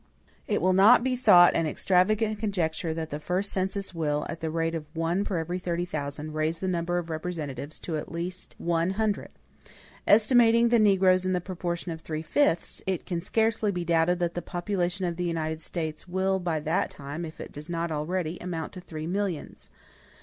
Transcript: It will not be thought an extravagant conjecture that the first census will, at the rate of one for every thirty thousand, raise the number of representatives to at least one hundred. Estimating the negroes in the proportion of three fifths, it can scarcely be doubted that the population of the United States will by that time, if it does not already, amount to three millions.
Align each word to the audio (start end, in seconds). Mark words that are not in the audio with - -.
It 0.47 0.63
will 0.63 0.73
not 0.73 1.03
be 1.03 1.15
thought 1.15 1.55
an 1.55 1.67
extravagant 1.67 2.39
conjecture 2.39 2.91
that 2.91 3.11
the 3.11 3.19
first 3.19 3.51
census 3.51 3.93
will, 3.93 4.25
at 4.31 4.39
the 4.39 4.49
rate 4.49 4.73
of 4.73 4.87
one 4.95 5.23
for 5.23 5.37
every 5.37 5.59
thirty 5.59 5.85
thousand, 5.85 6.33
raise 6.33 6.59
the 6.59 6.67
number 6.67 6.97
of 6.97 7.11
representatives 7.11 7.79
to 7.81 7.97
at 7.97 8.11
least 8.11 8.55
one 8.57 8.89
hundred. 8.97 9.29
Estimating 10.07 10.69
the 10.69 10.79
negroes 10.79 11.23
in 11.23 11.33
the 11.33 11.39
proportion 11.39 11.91
of 11.91 12.01
three 12.01 12.23
fifths, 12.23 12.81
it 12.87 13.05
can 13.05 13.21
scarcely 13.21 13.71
be 13.71 13.85
doubted 13.85 14.17
that 14.17 14.33
the 14.33 14.41
population 14.41 15.05
of 15.05 15.17
the 15.17 15.25
United 15.25 15.61
States 15.61 16.07
will 16.07 16.39
by 16.39 16.59
that 16.59 16.89
time, 16.89 17.23
if 17.23 17.39
it 17.39 17.51
does 17.51 17.69
not 17.69 17.91
already, 17.91 18.39
amount 18.39 18.73
to 18.73 18.81
three 18.81 19.05
millions. 19.05 19.69